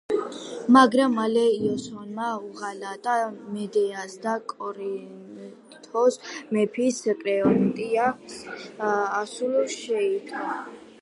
მაგრამ 0.75 1.17
მალე 1.17 1.43
იასონმა 1.57 2.29
უღალატა 2.45 3.17
მედეას 3.57 4.17
და 4.25 4.33
კორინთოს 4.55 6.19
მეფის 6.59 7.05
კრეონტის 7.23 8.37
ასული 8.97 9.69
შეირთო. 9.81 10.47